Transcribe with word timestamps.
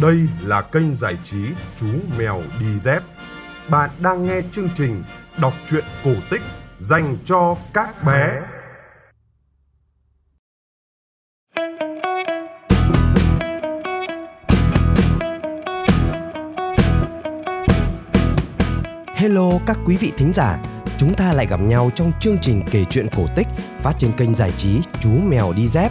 Đây 0.00 0.28
là 0.42 0.62
kênh 0.62 0.94
giải 0.94 1.18
trí 1.24 1.38
Chú 1.76 1.86
Mèo 2.18 2.42
Đi 2.60 2.78
Dép. 2.78 3.02
Bạn 3.68 3.90
đang 4.02 4.26
nghe 4.26 4.40
chương 4.52 4.68
trình 4.74 5.02
đọc 5.40 5.52
truyện 5.66 5.84
cổ 6.04 6.10
tích 6.30 6.42
dành 6.78 7.16
cho 7.24 7.56
các 7.72 8.04
bé. 8.04 8.40
Hello 19.14 19.50
các 19.66 19.78
quý 19.86 19.96
vị 19.96 20.12
thính 20.16 20.32
giả, 20.32 20.58
chúng 20.98 21.14
ta 21.14 21.32
lại 21.32 21.46
gặp 21.46 21.60
nhau 21.60 21.90
trong 21.94 22.12
chương 22.20 22.38
trình 22.42 22.62
kể 22.70 22.84
chuyện 22.90 23.06
cổ 23.16 23.26
tích 23.36 23.46
phát 23.80 23.92
trên 23.98 24.12
kênh 24.16 24.34
giải 24.34 24.52
trí 24.56 24.80
Chú 25.00 25.10
Mèo 25.10 25.52
Đi 25.52 25.68
Dép. 25.68 25.90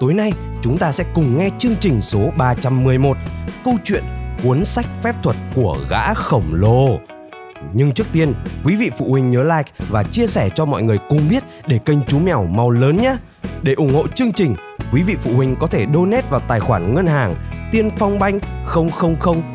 Tối 0.00 0.14
nay 0.14 0.32
chúng 0.62 0.78
ta 0.78 0.92
sẽ 0.92 1.04
cùng 1.14 1.38
nghe 1.38 1.50
chương 1.58 1.76
trình 1.80 2.00
số 2.00 2.32
311, 2.36 3.16
câu 3.66 3.74
chuyện 3.84 4.04
cuốn 4.42 4.64
sách 4.64 4.86
phép 5.02 5.14
thuật 5.22 5.36
của 5.54 5.78
gã 5.90 6.14
khổng 6.14 6.54
lồ. 6.54 6.98
Nhưng 7.72 7.92
trước 7.92 8.06
tiên, 8.12 8.34
quý 8.64 8.76
vị 8.76 8.90
phụ 8.98 9.10
huynh 9.10 9.30
nhớ 9.30 9.42
like 9.42 9.72
và 9.88 10.02
chia 10.02 10.26
sẻ 10.26 10.48
cho 10.54 10.64
mọi 10.64 10.82
người 10.82 10.98
cùng 11.08 11.20
biết 11.30 11.44
để 11.66 11.78
kênh 11.78 11.98
Chú 12.08 12.18
Mèo 12.18 12.46
mau 12.46 12.70
lớn 12.70 12.96
nhé. 12.96 13.16
Để 13.62 13.72
ủng 13.72 13.94
hộ 13.94 14.08
chương 14.08 14.32
trình, 14.32 14.54
quý 14.92 15.02
vị 15.02 15.16
phụ 15.20 15.30
huynh 15.36 15.56
có 15.56 15.66
thể 15.66 15.86
donate 15.94 16.26
vào 16.30 16.40
tài 16.48 16.60
khoản 16.60 16.94
ngân 16.94 17.06
hàng 17.06 17.34
Tiên 17.72 17.90
Phong 17.96 18.18
Banh 18.18 18.40
000 18.74 18.88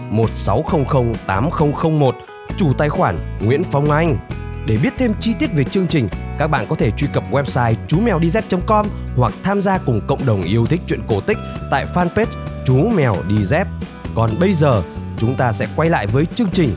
1600 0.09 1.13
8001 1.27 2.15
chủ 2.57 2.73
tài 2.77 2.89
khoản 2.89 3.17
Nguyễn 3.41 3.63
Phong 3.71 3.91
Anh. 3.91 4.17
Để 4.65 4.77
biết 4.83 4.93
thêm 4.97 5.13
chi 5.19 5.33
tiết 5.39 5.49
về 5.53 5.63
chương 5.63 5.87
trình, 5.87 6.07
các 6.39 6.47
bạn 6.47 6.65
có 6.69 6.75
thể 6.75 6.91
truy 6.91 7.07
cập 7.13 7.31
website 7.31 7.75
chú 7.87 7.99
mèo 7.99 8.19
com 8.67 8.85
hoặc 9.15 9.33
tham 9.43 9.61
gia 9.61 9.77
cùng 9.77 10.01
cộng 10.07 10.25
đồng 10.25 10.43
yêu 10.43 10.65
thích 10.65 10.81
truyện 10.87 11.01
cổ 11.07 11.21
tích 11.21 11.37
tại 11.71 11.85
fanpage 11.93 12.25
Chú 12.65 12.89
Mèo 12.95 13.15
Đi 13.27 13.45
Dép. 13.45 13.67
Còn 14.15 14.39
bây 14.39 14.53
giờ, 14.53 14.83
chúng 15.17 15.35
ta 15.35 15.53
sẽ 15.53 15.67
quay 15.75 15.89
lại 15.89 16.07
với 16.07 16.25
chương 16.25 16.49
trình. 16.53 16.69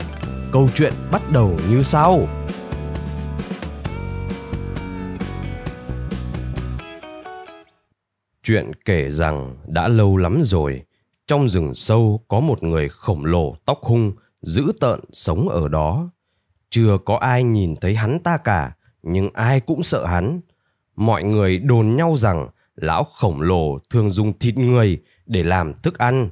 Câu 0.51 0.67
chuyện 0.75 0.93
bắt 1.11 1.21
đầu 1.31 1.57
như 1.69 1.81
sau. 1.83 2.27
Chuyện 8.43 8.71
kể 8.85 9.11
rằng 9.11 9.55
đã 9.67 9.87
lâu 9.87 10.17
lắm 10.17 10.41
rồi, 10.43 10.83
trong 11.27 11.49
rừng 11.49 11.73
sâu 11.73 12.21
có 12.27 12.39
một 12.39 12.63
người 12.63 12.89
khổng 12.89 13.25
lồ 13.25 13.55
tóc 13.65 13.79
hung, 13.83 14.11
dữ 14.41 14.71
tợn 14.79 14.99
sống 15.11 15.49
ở 15.49 15.67
đó. 15.67 16.09
Chưa 16.69 16.97
có 17.05 17.17
ai 17.17 17.43
nhìn 17.43 17.75
thấy 17.81 17.95
hắn 17.95 18.19
ta 18.23 18.37
cả, 18.37 18.75
nhưng 19.03 19.29
ai 19.33 19.59
cũng 19.59 19.83
sợ 19.83 20.05
hắn. 20.05 20.41
Mọi 20.95 21.23
người 21.23 21.59
đồn 21.59 21.95
nhau 21.95 22.17
rằng 22.17 22.47
lão 22.75 23.03
khổng 23.03 23.41
lồ 23.41 23.79
thường 23.89 24.09
dùng 24.09 24.39
thịt 24.39 24.57
người 24.57 25.01
để 25.25 25.43
làm 25.43 25.73
thức 25.73 25.97
ăn. 25.97 26.29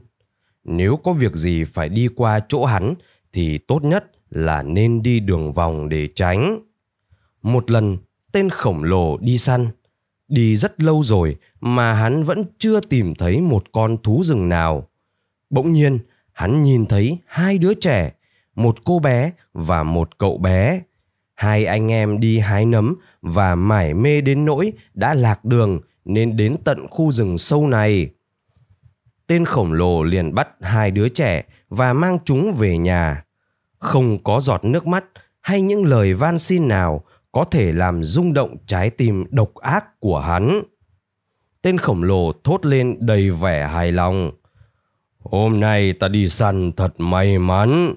Nếu 0.64 0.98
có 0.98 1.14
việc 1.14 1.36
gì 1.36 1.64
phải 1.64 1.90
đi 1.90 2.08
qua 2.16 2.40
chỗ 2.48 2.66
hắn 2.66 2.94
thì 3.34 3.58
tốt 3.58 3.84
nhất 3.84 4.12
là 4.30 4.64
nên 4.64 5.04
đi 5.04 5.20
đường 5.20 5.52
vòng 5.52 5.90
để 5.90 6.10
tránh. 6.16 6.60
Một 7.42 7.72
lần, 7.72 7.98
tên 8.32 8.50
khổng 8.50 8.84
lồ 8.84 9.18
đi 9.18 9.38
săn. 9.38 9.68
Đi 10.28 10.56
rất 10.56 10.82
lâu 10.82 11.04
rồi 11.04 11.36
mà 11.62 11.94
hắn 11.94 12.24
vẫn 12.24 12.44
chưa 12.58 12.80
tìm 12.80 13.16
thấy 13.16 13.42
một 13.42 13.64
con 13.72 13.98
thú 14.04 14.22
rừng 14.24 14.50
nào. 14.50 14.88
Bỗng 15.50 15.74
nhiên, 15.74 16.00
hắn 16.32 16.64
nhìn 16.64 16.86
thấy 16.86 17.18
hai 17.26 17.58
đứa 17.58 17.74
trẻ, 17.74 18.12
một 18.56 18.84
cô 18.84 19.00
bé 19.00 19.32
và 19.54 19.84
một 19.84 20.18
cậu 20.18 20.38
bé. 20.38 20.82
Hai 21.36 21.66
anh 21.66 21.92
em 21.92 22.20
đi 22.20 22.40
hái 22.40 22.66
nấm 22.66 22.96
và 23.22 23.56
mải 23.56 23.94
mê 23.94 24.22
đến 24.22 24.46
nỗi 24.46 24.74
đã 24.94 25.14
lạc 25.14 25.46
đường 25.46 25.80
nên 26.06 26.38
đến 26.38 26.56
tận 26.64 26.88
khu 26.90 27.12
rừng 27.12 27.38
sâu 27.38 27.68
này. 27.68 28.10
Tên 29.34 29.46
khổng 29.46 29.74
lồ 29.74 30.04
liền 30.04 30.36
bắt 30.36 30.48
hai 30.62 30.92
đứa 30.92 31.10
trẻ 31.10 31.44
và 31.70 31.94
mang 31.94 32.18
chúng 32.26 32.54
về 32.54 32.78
nhà. 32.78 33.24
Không 33.80 34.24
có 34.24 34.40
giọt 34.40 34.66
nước 34.66 34.88
mắt 34.88 35.06
hay 35.42 35.62
những 35.62 35.86
lời 35.86 36.14
van 36.14 36.40
xin 36.40 36.68
nào 36.68 37.04
có 37.32 37.44
thể 37.44 37.72
làm 37.72 38.04
rung 38.04 38.34
động 38.34 38.58
trái 38.68 38.90
tim 38.90 39.26
độc 39.30 39.56
ác 39.56 40.00
của 40.00 40.20
hắn. 40.20 40.64
Tên 41.62 41.78
khổng 41.78 42.04
lồ 42.04 42.32
thốt 42.44 42.66
lên 42.66 42.98
đầy 43.00 43.32
vẻ 43.32 43.68
hài 43.68 43.92
lòng. 43.92 44.32
Hôm 45.20 45.60
nay 45.60 45.94
ta 45.94 46.08
đi 46.08 46.30
săn 46.30 46.72
thật 46.72 46.94
may 46.98 47.38
mắn. 47.38 47.94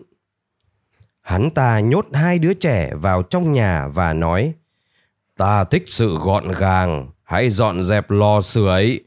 Hắn 1.20 1.50
ta 1.50 1.80
nhốt 1.80 2.06
hai 2.12 2.38
đứa 2.38 2.54
trẻ 2.54 2.94
vào 2.94 3.22
trong 3.22 3.52
nhà 3.52 3.88
và 3.88 4.12
nói 4.12 4.54
Ta 5.36 5.64
thích 5.64 5.84
sự 5.86 6.16
gọn 6.18 6.48
gàng, 6.48 7.10
hãy 7.22 7.50
dọn 7.50 7.82
dẹp 7.82 8.10
lò 8.10 8.40
sưởi, 8.40 9.00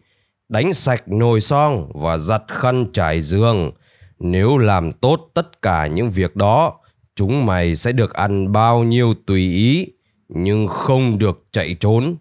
đánh 0.50 0.74
sạch 0.74 1.04
nồi 1.08 1.42
son 1.42 1.92
và 1.94 2.18
giặt 2.18 2.44
khăn 2.48 2.86
trải 2.94 3.22
giường. 3.22 3.72
Nếu 4.20 4.58
làm 4.58 4.92
tốt 4.92 5.32
tất 5.34 5.62
cả 5.62 5.88
những 5.88 6.10
việc 6.10 6.36
đó, 6.36 6.80
chúng 7.16 7.46
mày 7.46 7.76
sẽ 7.76 7.92
được 7.92 8.14
ăn 8.14 8.52
bao 8.52 8.84
nhiêu 8.84 9.14
tùy 9.28 9.42
ý, 9.42 9.88
nhưng 10.30 10.68
không 10.68 11.18
được 11.18 11.44
chạy 11.52 11.76
trốn. 11.80 12.16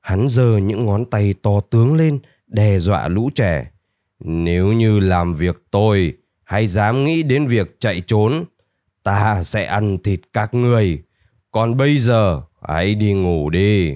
Hắn 0.00 0.28
giơ 0.28 0.56
những 0.56 0.86
ngón 0.86 1.04
tay 1.04 1.34
to 1.42 1.60
tướng 1.70 1.96
lên, 1.96 2.18
đe 2.46 2.78
dọa 2.78 3.08
lũ 3.08 3.30
trẻ. 3.34 3.70
Nếu 4.20 4.72
như 4.72 5.00
làm 5.00 5.34
việc 5.34 5.56
tôi 5.70 6.12
hay 6.44 6.66
dám 6.66 7.04
nghĩ 7.04 7.22
đến 7.22 7.46
việc 7.46 7.76
chạy 7.80 8.02
trốn, 8.06 8.44
ta 9.02 9.42
sẽ 9.42 9.64
ăn 9.64 9.98
thịt 10.04 10.20
các 10.32 10.54
người. 10.54 11.02
Còn 11.50 11.76
bây 11.76 11.98
giờ, 11.98 12.42
hãy 12.68 12.94
đi 12.94 13.12
ngủ 13.12 13.50
đi. 13.50 13.94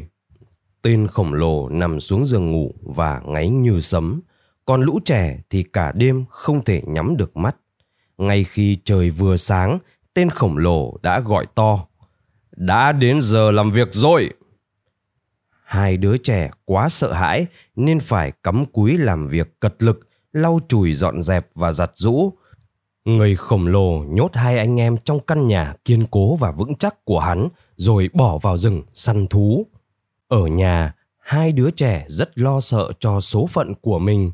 Tên 0.82 1.06
khổng 1.06 1.34
lồ 1.34 1.68
nằm 1.68 2.00
xuống 2.00 2.24
giường 2.24 2.52
ngủ 2.52 2.74
và 2.82 3.20
ngáy 3.26 3.48
như 3.48 3.80
sấm. 3.80 4.20
Còn 4.64 4.82
lũ 4.82 5.00
trẻ 5.04 5.38
thì 5.50 5.62
cả 5.62 5.92
đêm 5.92 6.24
không 6.30 6.64
thể 6.64 6.82
nhắm 6.86 7.16
được 7.16 7.36
mắt. 7.36 7.56
Ngay 8.18 8.44
khi 8.44 8.78
trời 8.84 9.10
vừa 9.10 9.36
sáng, 9.36 9.78
tên 10.14 10.30
khổng 10.30 10.58
lồ 10.58 10.96
đã 11.02 11.20
gọi 11.20 11.46
to. 11.54 11.86
Đã 12.56 12.92
đến 12.92 13.22
giờ 13.22 13.52
làm 13.52 13.70
việc 13.70 13.88
rồi. 13.92 14.30
Hai 15.64 15.96
đứa 15.96 16.16
trẻ 16.16 16.50
quá 16.64 16.88
sợ 16.88 17.12
hãi 17.12 17.46
nên 17.76 18.00
phải 18.00 18.32
cắm 18.42 18.64
cúi 18.66 18.98
làm 18.98 19.28
việc 19.28 19.60
cật 19.60 19.82
lực, 19.82 20.08
lau 20.32 20.60
chùi 20.68 20.92
dọn 20.92 21.22
dẹp 21.22 21.46
và 21.54 21.72
giặt 21.72 21.90
rũ. 21.94 22.32
Người 23.04 23.36
khổng 23.36 23.66
lồ 23.66 24.04
nhốt 24.08 24.30
hai 24.34 24.58
anh 24.58 24.80
em 24.80 24.96
trong 25.04 25.18
căn 25.18 25.48
nhà 25.48 25.74
kiên 25.84 26.06
cố 26.10 26.36
và 26.36 26.50
vững 26.50 26.74
chắc 26.74 27.04
của 27.04 27.20
hắn 27.20 27.48
rồi 27.76 28.10
bỏ 28.12 28.38
vào 28.38 28.56
rừng 28.56 28.82
săn 28.94 29.26
thú. 29.26 29.66
Ở 30.30 30.46
nhà, 30.46 30.94
hai 31.18 31.52
đứa 31.52 31.70
trẻ 31.70 32.04
rất 32.08 32.38
lo 32.38 32.60
sợ 32.60 32.92
cho 33.00 33.20
số 33.20 33.46
phận 33.46 33.74
của 33.74 33.98
mình. 33.98 34.32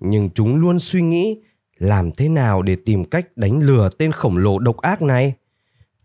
Nhưng 0.00 0.30
chúng 0.30 0.56
luôn 0.56 0.78
suy 0.78 1.02
nghĩ 1.02 1.40
làm 1.76 2.12
thế 2.12 2.28
nào 2.28 2.62
để 2.62 2.76
tìm 2.84 3.04
cách 3.04 3.36
đánh 3.36 3.60
lừa 3.60 3.88
tên 3.98 4.12
khổng 4.12 4.36
lồ 4.36 4.58
độc 4.58 4.76
ác 4.76 5.02
này. 5.02 5.34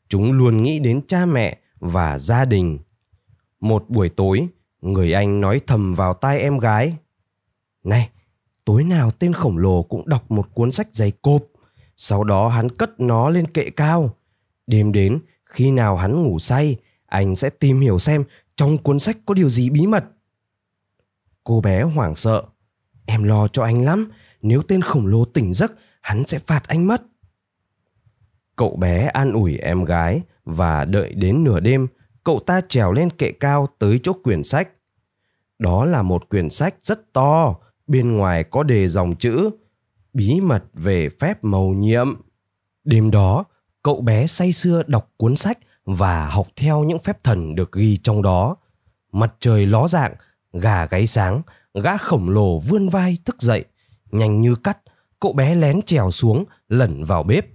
Chúng 0.09 0.31
luôn 0.31 0.63
nghĩ 0.63 0.79
đến 0.79 1.01
cha 1.07 1.25
mẹ 1.25 1.57
và 1.79 2.19
gia 2.19 2.45
đình. 2.45 2.79
Một 3.59 3.89
buổi 3.89 4.09
tối, 4.09 4.47
người 4.81 5.13
anh 5.13 5.41
nói 5.41 5.61
thầm 5.67 5.95
vào 5.95 6.13
tai 6.13 6.39
em 6.39 6.57
gái. 6.57 6.97
Này, 7.83 8.09
tối 8.65 8.83
nào 8.83 9.11
tên 9.11 9.33
khổng 9.33 9.57
lồ 9.57 9.83
cũng 9.83 10.09
đọc 10.09 10.31
một 10.31 10.55
cuốn 10.55 10.71
sách 10.71 10.87
dày 10.91 11.11
cộp. 11.11 11.41
Sau 11.97 12.23
đó 12.23 12.47
hắn 12.47 12.69
cất 12.69 12.99
nó 12.99 13.29
lên 13.29 13.47
kệ 13.47 13.69
cao. 13.69 14.15
Đêm 14.67 14.91
đến, 14.91 15.19
khi 15.45 15.71
nào 15.71 15.95
hắn 15.95 16.23
ngủ 16.23 16.39
say, 16.39 16.77
anh 17.05 17.35
sẽ 17.35 17.49
tìm 17.49 17.79
hiểu 17.79 17.99
xem 17.99 18.23
trong 18.55 18.77
cuốn 18.77 18.99
sách 18.99 19.17
có 19.25 19.33
điều 19.33 19.49
gì 19.49 19.69
bí 19.69 19.87
mật. 19.87 20.05
Cô 21.43 21.61
bé 21.61 21.83
hoảng 21.83 22.15
sợ. 22.15 22.43
Em 23.05 23.23
lo 23.23 23.47
cho 23.47 23.63
anh 23.63 23.85
lắm, 23.85 24.11
nếu 24.41 24.61
tên 24.61 24.81
khổng 24.81 25.07
lồ 25.07 25.25
tỉnh 25.25 25.53
giấc, 25.53 25.71
hắn 26.01 26.23
sẽ 26.27 26.39
phạt 26.39 26.67
anh 26.67 26.87
mất. 26.87 27.01
Cậu 28.55 28.75
bé 28.75 29.05
an 29.05 29.33
ủi 29.33 29.57
em 29.57 29.83
gái 29.83 30.21
và 30.45 30.85
đợi 30.85 31.13
đến 31.13 31.43
nửa 31.43 31.59
đêm, 31.59 31.87
cậu 32.23 32.39
ta 32.39 32.61
trèo 32.69 32.91
lên 32.91 33.09
kệ 33.09 33.31
cao 33.31 33.67
tới 33.79 33.99
chỗ 34.03 34.13
quyển 34.13 34.43
sách. 34.43 34.69
Đó 35.59 35.85
là 35.85 36.01
một 36.01 36.29
quyển 36.29 36.49
sách 36.49 36.75
rất 36.81 37.13
to, 37.13 37.55
bên 37.87 38.17
ngoài 38.17 38.43
có 38.43 38.63
đề 38.63 38.87
dòng 38.87 39.15
chữ 39.15 39.51
Bí 40.15 40.41
mật 40.41 40.63
về 40.73 41.09
phép 41.09 41.43
màu 41.43 41.67
nhiệm. 41.67 42.07
Đêm 42.83 43.11
đó, 43.11 43.45
cậu 43.83 44.01
bé 44.01 44.27
say 44.27 44.51
sưa 44.51 44.83
đọc 44.87 45.13
cuốn 45.17 45.35
sách 45.35 45.59
và 45.85 46.27
học 46.27 46.47
theo 46.55 46.83
những 46.83 46.99
phép 46.99 47.23
thần 47.23 47.55
được 47.55 47.71
ghi 47.71 47.97
trong 47.97 48.21
đó. 48.21 48.55
Mặt 49.11 49.33
trời 49.39 49.65
ló 49.65 49.87
dạng, 49.87 50.15
gà 50.53 50.85
gáy 50.85 51.07
sáng, 51.07 51.41
gã 51.73 51.97
khổng 51.97 52.29
lồ 52.29 52.59
vươn 52.59 52.89
vai 52.89 53.17
thức 53.25 53.41
dậy. 53.41 53.65
Nhanh 54.11 54.41
như 54.41 54.55
cắt, 54.55 54.77
cậu 55.19 55.33
bé 55.33 55.55
lén 55.55 55.81
trèo 55.81 56.11
xuống, 56.11 56.45
lẩn 56.67 57.03
vào 57.05 57.23
bếp. 57.23 57.45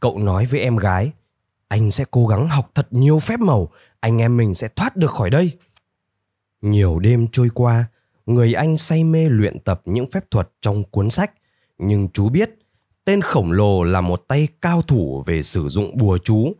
Cậu 0.00 0.18
nói 0.18 0.46
với 0.46 0.60
em 0.60 0.76
gái, 0.76 1.12
anh 1.68 1.90
sẽ 1.90 2.04
cố 2.10 2.26
gắng 2.26 2.48
học 2.48 2.70
thật 2.74 2.88
nhiều 2.90 3.18
phép 3.18 3.40
màu, 3.40 3.68
anh 4.00 4.18
em 4.18 4.36
mình 4.36 4.54
sẽ 4.54 4.68
thoát 4.68 4.96
được 4.96 5.10
khỏi 5.10 5.30
đây. 5.30 5.52
Nhiều 6.60 6.98
đêm 6.98 7.26
trôi 7.32 7.48
qua, 7.54 7.84
người 8.26 8.54
anh 8.54 8.76
say 8.76 9.04
mê 9.04 9.28
luyện 9.28 9.58
tập 9.60 9.82
những 9.84 10.06
phép 10.10 10.30
thuật 10.30 10.50
trong 10.60 10.82
cuốn 10.82 11.10
sách, 11.10 11.32
nhưng 11.78 12.08
chú 12.08 12.28
biết 12.28 12.50
tên 13.04 13.20
khổng 13.20 13.52
lồ 13.52 13.82
là 13.82 14.00
một 14.00 14.24
tay 14.28 14.48
cao 14.60 14.82
thủ 14.82 15.22
về 15.26 15.42
sử 15.42 15.68
dụng 15.68 15.96
bùa 15.96 16.18
chú. 16.24 16.52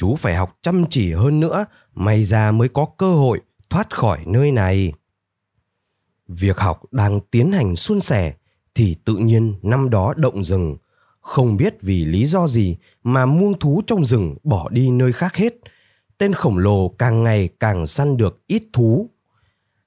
Chú 0.00 0.16
phải 0.16 0.34
học 0.34 0.58
chăm 0.62 0.84
chỉ 0.90 1.12
hơn 1.12 1.40
nữa, 1.40 1.64
may 1.94 2.24
ra 2.24 2.52
mới 2.52 2.68
có 2.68 2.86
cơ 2.98 3.14
hội 3.14 3.40
thoát 3.70 3.96
khỏi 3.96 4.18
nơi 4.26 4.52
này. 4.52 4.92
Việc 6.28 6.58
học 6.58 6.82
đang 6.90 7.20
tiến 7.20 7.52
hành 7.52 7.76
suôn 7.76 8.00
sẻ 8.00 8.34
thì 8.74 8.96
tự 9.04 9.16
nhiên 9.16 9.54
năm 9.62 9.90
đó 9.90 10.14
động 10.16 10.44
rừng. 10.44 10.76
Không 11.20 11.56
biết 11.56 11.74
vì 11.80 12.04
lý 12.04 12.26
do 12.26 12.46
gì 12.46 12.76
mà 13.02 13.26
muông 13.26 13.58
thú 13.58 13.82
trong 13.86 14.04
rừng 14.04 14.36
bỏ 14.42 14.68
đi 14.68 14.90
nơi 14.90 15.12
khác 15.12 15.36
hết. 15.36 15.54
Tên 16.18 16.32
khổng 16.32 16.58
lồ 16.58 16.88
càng 16.88 17.22
ngày 17.22 17.48
càng 17.60 17.86
săn 17.86 18.16
được 18.16 18.46
ít 18.46 18.62
thú. 18.72 19.10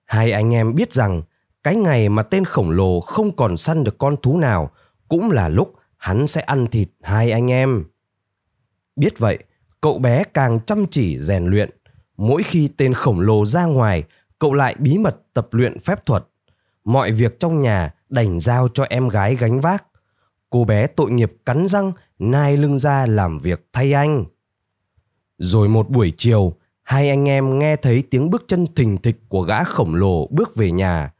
Hai 0.05 0.31
anh 0.31 0.53
em 0.53 0.75
biết 0.75 0.93
rằng 0.93 1.21
cái 1.63 1.75
ngày 1.75 2.09
mà 2.09 2.23
tên 2.23 2.45
khổng 2.45 2.71
lồ 2.71 2.99
không 2.99 3.35
còn 3.35 3.57
săn 3.57 3.83
được 3.83 3.97
con 3.97 4.15
thú 4.23 4.37
nào 4.37 4.71
cũng 5.07 5.31
là 5.31 5.49
lúc 5.49 5.73
hắn 5.97 6.27
sẽ 6.27 6.41
ăn 6.41 6.67
thịt 6.67 6.89
hai 7.01 7.31
anh 7.31 7.51
em. 7.51 7.85
Biết 8.95 9.19
vậy, 9.19 9.39
cậu 9.83 9.99
bé 9.99 10.23
càng 10.23 10.59
chăm 10.67 10.85
chỉ 10.91 11.19
rèn 11.19 11.45
luyện. 11.45 11.69
Mỗi 12.17 12.43
khi 12.43 12.67
tên 12.77 12.93
khổng 12.93 13.19
lồ 13.19 13.45
ra 13.45 13.65
ngoài, 13.65 14.03
cậu 14.39 14.53
lại 14.53 14.75
bí 14.79 14.97
mật 14.97 15.17
tập 15.33 15.47
luyện 15.51 15.79
phép 15.79 16.05
thuật. 16.05 16.25
Mọi 16.83 17.11
việc 17.11 17.39
trong 17.39 17.61
nhà 17.61 17.93
đành 18.09 18.39
giao 18.39 18.67
cho 18.73 18.83
em 18.83 19.07
gái 19.07 19.35
gánh 19.35 19.59
vác. 19.59 19.83
Cô 20.49 20.65
bé 20.65 20.87
tội 20.87 21.11
nghiệp 21.11 21.33
cắn 21.45 21.67
răng, 21.67 21.91
nai 22.19 22.57
lưng 22.57 22.79
ra 22.79 23.05
làm 23.05 23.39
việc 23.39 23.67
thay 23.73 23.93
anh. 23.93 24.25
Rồi 25.37 25.69
một 25.69 25.89
buổi 25.89 26.13
chiều, 26.17 26.53
hai 26.83 27.09
anh 27.09 27.29
em 27.29 27.59
nghe 27.59 27.75
thấy 27.75 28.03
tiếng 28.09 28.29
bước 28.29 28.43
chân 28.47 28.65
thình 28.75 28.97
thịch 28.97 29.19
của 29.29 29.41
gã 29.41 29.63
khổng 29.63 29.95
lồ 29.95 30.27
bước 30.27 30.55
về 30.55 30.71
nhà. 30.71 31.13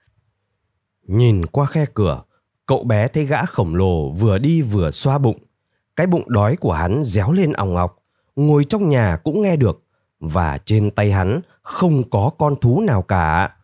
Nhìn 1.08 1.46
qua 1.46 1.66
khe 1.66 1.86
cửa, 1.94 2.24
cậu 2.66 2.84
bé 2.84 3.08
thấy 3.08 3.26
gã 3.26 3.46
khổng 3.46 3.76
lồ 3.76 4.10
vừa 4.10 4.38
đi 4.38 4.62
vừa 4.62 4.92
xoa 4.92 5.18
bụng. 5.18 5.38
Cái 5.96 6.08
bụng 6.08 6.24
đói 6.28 6.56
của 6.56 6.74
hắn 6.74 7.04
réo 7.04 7.32
lên 7.32 7.54
òng 7.54 7.78
ọc, 7.78 8.03
ngồi 8.36 8.64
trong 8.64 8.90
nhà 8.90 9.18
cũng 9.24 9.42
nghe 9.42 9.56
được, 9.56 9.84
và 10.20 10.58
trên 10.58 10.92
tay 10.92 11.12
hắn 11.12 11.42
không 11.62 12.10
có 12.10 12.32
con 12.38 12.56
thú 12.56 12.82
nào 12.82 13.02
cả. 13.02 13.56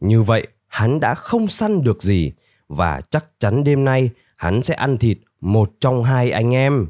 Như 0.00 0.22
vậy, 0.22 0.46
hắn 0.66 1.00
đã 1.00 1.14
không 1.14 1.48
săn 1.48 1.82
được 1.82 2.02
gì, 2.02 2.32
và 2.68 3.00
chắc 3.10 3.24
chắn 3.38 3.64
đêm 3.64 3.84
nay 3.84 4.10
hắn 4.36 4.62
sẽ 4.62 4.74
ăn 4.74 4.96
thịt 4.96 5.18
một 5.40 5.70
trong 5.80 6.04
hai 6.04 6.30
anh 6.30 6.54
em. 6.54 6.86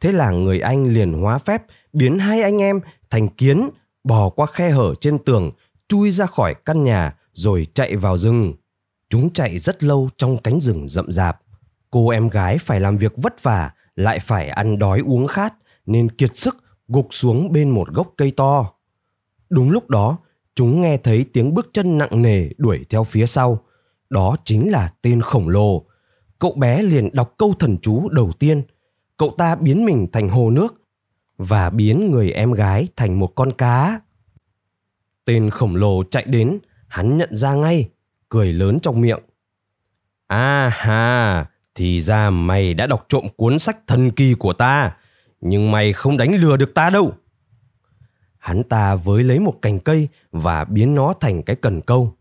Thế 0.00 0.12
là 0.12 0.30
người 0.30 0.60
anh 0.60 0.86
liền 0.86 1.12
hóa 1.12 1.38
phép 1.38 1.62
biến 1.92 2.18
hai 2.18 2.42
anh 2.42 2.62
em 2.62 2.80
thành 3.10 3.28
kiến, 3.28 3.70
bò 4.04 4.28
qua 4.28 4.46
khe 4.46 4.70
hở 4.70 4.94
trên 5.00 5.18
tường, 5.18 5.50
chui 5.88 6.10
ra 6.10 6.26
khỏi 6.26 6.54
căn 6.64 6.84
nhà 6.84 7.14
rồi 7.32 7.66
chạy 7.74 7.96
vào 7.96 8.16
rừng. 8.16 8.54
Chúng 9.10 9.32
chạy 9.32 9.58
rất 9.58 9.84
lâu 9.84 10.08
trong 10.16 10.36
cánh 10.36 10.60
rừng 10.60 10.88
rậm 10.88 11.12
rạp. 11.12 11.40
Cô 11.90 12.08
em 12.08 12.28
gái 12.28 12.58
phải 12.58 12.80
làm 12.80 12.96
việc 12.96 13.12
vất 13.16 13.42
vả, 13.42 13.70
lại 13.96 14.18
phải 14.18 14.48
ăn 14.48 14.78
đói 14.78 15.02
uống 15.06 15.26
khát, 15.26 15.54
nên 15.88 16.10
kiệt 16.10 16.36
sức 16.36 16.56
gục 16.88 17.08
xuống 17.10 17.52
bên 17.52 17.70
một 17.70 17.88
gốc 17.88 18.12
cây 18.16 18.30
to. 18.30 18.72
Đúng 19.50 19.70
lúc 19.70 19.90
đó, 19.90 20.18
chúng 20.54 20.82
nghe 20.82 20.96
thấy 20.96 21.24
tiếng 21.32 21.54
bước 21.54 21.70
chân 21.72 21.98
nặng 21.98 22.22
nề 22.22 22.48
đuổi 22.58 22.84
theo 22.90 23.04
phía 23.04 23.26
sau. 23.26 23.64
Đó 24.10 24.36
chính 24.44 24.70
là 24.70 24.92
tên 25.02 25.20
khổng 25.20 25.48
lồ. 25.48 25.84
Cậu 26.38 26.52
bé 26.52 26.82
liền 26.82 27.08
đọc 27.12 27.34
câu 27.38 27.54
thần 27.58 27.76
chú 27.82 28.08
đầu 28.08 28.32
tiên. 28.38 28.62
Cậu 29.16 29.34
ta 29.38 29.56
biến 29.56 29.84
mình 29.84 30.06
thành 30.12 30.28
hồ 30.28 30.50
nước 30.50 30.82
và 31.38 31.70
biến 31.70 32.10
người 32.10 32.30
em 32.30 32.52
gái 32.52 32.88
thành 32.96 33.18
một 33.18 33.34
con 33.34 33.52
cá. 33.52 34.00
Tên 35.24 35.50
khổng 35.50 35.76
lồ 35.76 36.04
chạy 36.04 36.24
đến, 36.26 36.58
hắn 36.88 37.18
nhận 37.18 37.36
ra 37.36 37.54
ngay 37.54 37.88
cười 38.28 38.52
lớn 38.52 38.78
trong 38.82 39.00
miệng. 39.00 39.20
À 40.26 40.70
ha, 40.72 41.46
thì 41.74 42.00
ra 42.00 42.30
mày 42.30 42.74
đã 42.74 42.86
đọc 42.86 43.06
trộm 43.08 43.26
cuốn 43.36 43.58
sách 43.58 43.86
thần 43.86 44.10
kỳ 44.10 44.34
của 44.34 44.52
ta, 44.52 44.96
nhưng 45.40 45.70
mày 45.70 45.92
không 45.92 46.16
đánh 46.16 46.34
lừa 46.34 46.56
được 46.56 46.74
ta 46.74 46.90
đâu. 46.90 47.12
Hắn 48.38 48.62
ta 48.62 48.94
với 48.94 49.24
lấy 49.24 49.38
một 49.38 49.62
cành 49.62 49.78
cây 49.78 50.08
và 50.32 50.64
biến 50.64 50.94
nó 50.94 51.12
thành 51.20 51.42
cái 51.42 51.56
cần 51.56 51.80
câu. 51.80 52.14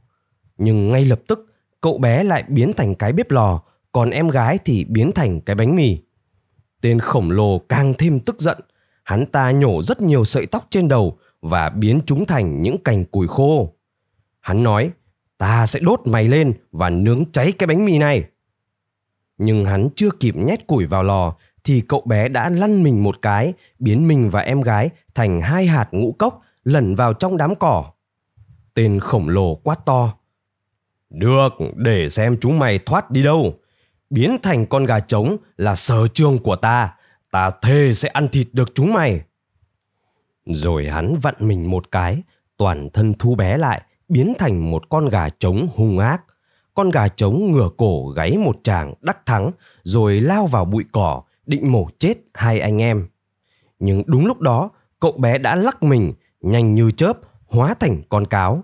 Nhưng 0.58 0.92
ngay 0.92 1.06
lập 1.06 1.20
tức, 1.28 1.54
cậu 1.82 1.98
bé 1.98 2.24
lại 2.24 2.44
biến 2.48 2.74
thành 2.74 2.96
cái 2.96 3.14
bếp 3.14 3.32
lò, 3.32 3.62
còn 3.92 4.10
em 4.10 4.28
gái 4.28 4.58
thì 4.66 4.86
biến 4.86 5.12
thành 5.12 5.42
cái 5.42 5.56
bánh 5.56 5.76
mì. 5.76 5.98
Tên 6.82 7.00
khổng 7.00 7.32
lồ 7.32 7.60
càng 7.60 7.94
thêm 7.98 8.20
tức 8.20 8.42
giận, 8.42 8.58
hắn 9.04 9.26
ta 9.26 9.52
nhổ 9.52 9.82
rất 9.82 10.02
nhiều 10.02 10.26
sợi 10.26 10.46
tóc 10.46 10.68
trên 10.70 10.88
đầu 10.88 11.18
và 11.42 11.70
biến 11.70 12.00
chúng 12.06 12.26
thành 12.26 12.62
những 12.62 12.78
cành 12.78 13.06
củi 13.06 13.28
khô. 13.28 13.74
Hắn 14.40 14.64
nói, 14.64 14.92
ta 15.38 15.66
sẽ 15.66 15.80
đốt 15.80 16.02
mày 16.06 16.28
lên 16.28 16.54
và 16.72 16.90
nướng 16.90 17.24
cháy 17.32 17.52
cái 17.52 17.68
bánh 17.68 17.86
mì 17.86 17.98
này. 17.98 18.24
Nhưng 19.38 19.66
hắn 19.66 19.90
chưa 19.96 20.10
kịp 20.20 20.36
nhét 20.36 20.68
củi 20.68 20.86
vào 20.86 21.04
lò 21.04 21.36
thì 21.68 21.82
cậu 21.82 22.02
bé 22.06 22.28
đã 22.28 22.50
lăn 22.50 22.84
mình 22.84 23.04
một 23.04 23.22
cái, 23.22 23.54
biến 23.80 24.08
mình 24.08 24.30
và 24.30 24.40
em 24.40 24.62
gái 24.62 24.90
thành 25.16 25.42
hai 25.42 25.66
hạt 25.66 25.88
ngũ 25.92 26.12
cốc 26.12 26.42
lẩn 26.64 26.96
vào 26.96 27.14
trong 27.14 27.38
đám 27.38 27.56
cỏ. 27.56 27.86
Tên 28.74 29.00
khổng 29.00 29.30
lồ 29.30 29.56
quát 29.56 29.86
to. 29.86 30.14
Được, 31.10 31.54
để 31.76 32.10
xem 32.10 32.38
chúng 32.42 32.60
mày 32.60 32.80
thoát 32.80 33.12
đi 33.12 33.24
đâu. 33.24 33.54
Biến 34.10 34.38
thành 34.44 34.66
con 34.66 34.86
gà 34.86 35.00
trống 35.00 35.38
là 35.58 35.76
sở 35.76 36.08
trường 36.14 36.38
của 36.38 36.56
ta. 36.56 36.94
Ta 37.32 37.50
thề 37.62 37.94
sẽ 37.94 38.10
ăn 38.10 38.28
thịt 38.28 38.48
được 38.54 38.72
chúng 38.76 38.94
mày. 38.94 39.22
Rồi 40.46 40.90
hắn 40.90 41.16
vặn 41.22 41.36
mình 41.40 41.72
một 41.72 41.92
cái, 41.92 42.22
toàn 42.58 42.90
thân 42.94 43.14
thu 43.14 43.36
bé 43.36 43.58
lại 43.58 43.82
biến 44.10 44.34
thành 44.40 44.72
một 44.72 44.90
con 44.90 45.10
gà 45.10 45.30
trống 45.30 45.68
hung 45.76 46.00
ác. 46.00 46.24
Con 46.74 46.90
gà 46.90 47.08
trống 47.08 47.52
ngửa 47.52 47.70
cổ 47.78 48.14
gáy 48.16 48.38
một 48.38 48.60
tràng 48.64 48.94
đắc 49.02 49.26
thắng 49.26 49.52
rồi 49.84 50.22
lao 50.22 50.48
vào 50.48 50.66
bụi 50.66 50.86
cỏ 50.92 51.22
định 51.48 51.72
mổ 51.72 51.88
chết 52.00 52.18
hai 52.34 52.60
anh 52.60 52.82
em. 52.82 53.08
Nhưng 53.80 54.04
đúng 54.06 54.26
lúc 54.26 54.40
đó, 54.40 54.70
cậu 55.00 55.12
bé 55.12 55.38
đã 55.38 55.56
lắc 55.56 55.84
mình 55.84 56.14
nhanh 56.42 56.74
như 56.74 56.92
chớp 56.92 57.20
hóa 57.46 57.74
thành 57.80 58.02
con 58.10 58.26
cáo. 58.26 58.64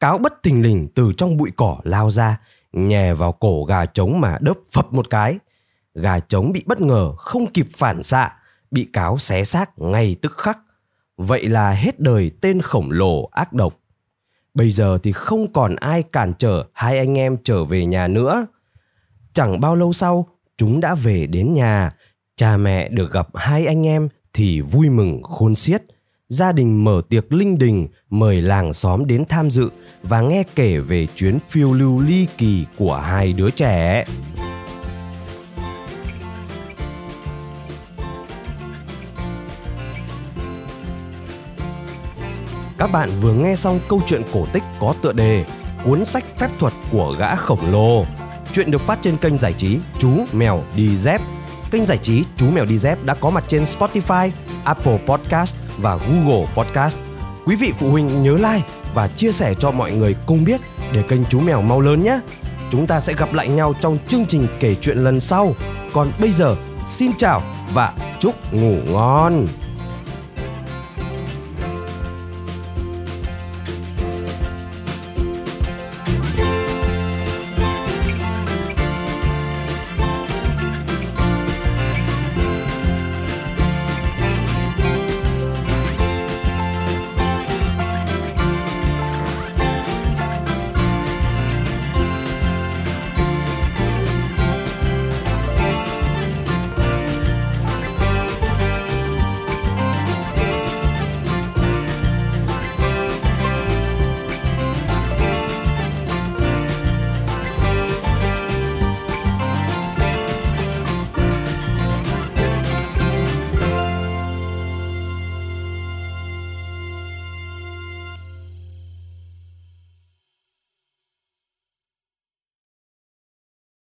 Cáo 0.00 0.18
bất 0.18 0.42
thình 0.42 0.62
lình 0.62 0.88
từ 0.94 1.12
trong 1.16 1.36
bụi 1.36 1.50
cỏ 1.56 1.78
lao 1.84 2.10
ra, 2.10 2.40
nhè 2.72 3.14
vào 3.14 3.32
cổ 3.32 3.64
gà 3.64 3.86
trống 3.86 4.20
mà 4.20 4.38
đớp 4.40 4.56
phập 4.72 4.92
một 4.92 5.10
cái. 5.10 5.38
Gà 5.94 6.18
trống 6.18 6.52
bị 6.52 6.62
bất 6.66 6.80
ngờ 6.80 7.12
không 7.16 7.46
kịp 7.46 7.66
phản 7.76 8.02
xạ, 8.02 8.32
bị 8.70 8.84
cáo 8.92 9.18
xé 9.18 9.44
xác 9.44 9.78
ngay 9.78 10.16
tức 10.22 10.38
khắc. 10.38 10.58
Vậy 11.16 11.48
là 11.48 11.70
hết 11.70 12.00
đời 12.00 12.30
tên 12.40 12.60
khổng 12.60 12.90
lồ 12.90 13.28
ác 13.32 13.52
độc. 13.52 13.80
Bây 14.54 14.70
giờ 14.70 14.98
thì 15.02 15.12
không 15.12 15.52
còn 15.52 15.76
ai 15.76 16.02
cản 16.02 16.32
trở 16.38 16.64
hai 16.72 16.98
anh 16.98 17.18
em 17.18 17.36
trở 17.44 17.64
về 17.64 17.86
nhà 17.86 18.08
nữa. 18.08 18.46
Chẳng 19.32 19.60
bao 19.60 19.76
lâu 19.76 19.92
sau, 19.92 20.28
chúng 20.56 20.80
đã 20.80 20.94
về 20.94 21.26
đến 21.26 21.54
nhà. 21.54 21.90
Cha 22.36 22.56
mẹ 22.56 22.88
được 22.88 23.12
gặp 23.12 23.28
hai 23.34 23.66
anh 23.66 23.86
em 23.86 24.08
thì 24.32 24.60
vui 24.60 24.88
mừng, 24.88 25.22
khôn 25.22 25.54
xiết. 25.54 25.82
Gia 26.28 26.52
đình 26.52 26.84
mở 26.84 27.00
tiệc 27.08 27.32
linh 27.32 27.58
đình, 27.58 27.88
mời 28.10 28.42
làng 28.42 28.72
xóm 28.72 29.06
đến 29.06 29.24
tham 29.28 29.50
dự 29.50 29.70
và 30.02 30.20
nghe 30.20 30.44
kể 30.54 30.78
về 30.78 31.06
chuyến 31.16 31.38
phiêu 31.48 31.72
lưu 31.72 32.00
ly 32.00 32.26
kỳ 32.38 32.66
của 32.78 32.96
hai 32.96 33.32
đứa 33.32 33.50
trẻ. 33.50 34.04
Các 42.78 42.92
bạn 42.92 43.10
vừa 43.20 43.34
nghe 43.34 43.56
xong 43.56 43.80
câu 43.88 44.00
chuyện 44.06 44.22
cổ 44.32 44.46
tích 44.52 44.62
có 44.80 44.94
tựa 45.02 45.12
đề 45.12 45.44
Cuốn 45.84 46.04
sách 46.04 46.24
phép 46.38 46.48
thuật 46.58 46.72
của 46.92 47.14
gã 47.18 47.36
khổng 47.36 47.72
lồ. 47.72 48.04
Chuyện 48.52 48.70
được 48.70 48.80
phát 48.80 48.98
trên 49.02 49.16
kênh 49.16 49.38
giải 49.38 49.52
trí 49.52 49.78
Chú 49.98 50.10
Mèo 50.32 50.64
Đi 50.76 50.96
Dép. 50.96 51.20
Kênh 51.74 51.86
giải 51.86 51.98
trí 51.98 52.24
Chú 52.36 52.50
Mèo 52.50 52.64
Đi 52.64 52.78
Dép 52.78 52.98
đã 53.04 53.14
có 53.14 53.30
mặt 53.30 53.44
trên 53.48 53.62
Spotify, 53.62 54.30
Apple 54.64 54.98
Podcast 55.06 55.56
và 55.78 55.96
Google 55.96 56.46
Podcast. 56.54 56.98
Quý 57.44 57.56
vị 57.56 57.72
phụ 57.78 57.90
huynh 57.90 58.22
nhớ 58.22 58.34
like 58.34 58.66
và 58.94 59.08
chia 59.08 59.32
sẻ 59.32 59.54
cho 59.58 59.70
mọi 59.70 59.92
người 59.92 60.16
cùng 60.26 60.44
biết 60.44 60.60
để 60.92 61.02
kênh 61.08 61.24
Chú 61.24 61.40
Mèo 61.40 61.62
mau 61.62 61.80
lớn 61.80 62.02
nhé. 62.02 62.20
Chúng 62.70 62.86
ta 62.86 63.00
sẽ 63.00 63.14
gặp 63.14 63.34
lại 63.34 63.48
nhau 63.48 63.74
trong 63.80 63.98
chương 64.08 64.26
trình 64.26 64.46
kể 64.60 64.74
chuyện 64.74 64.98
lần 64.98 65.20
sau. 65.20 65.54
Còn 65.92 66.12
bây 66.20 66.32
giờ, 66.32 66.56
xin 66.86 67.12
chào 67.18 67.42
và 67.72 67.92
chúc 68.20 68.54
ngủ 68.54 68.76
ngon. 68.92 69.46